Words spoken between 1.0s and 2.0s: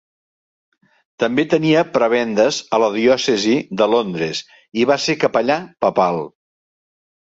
També tenia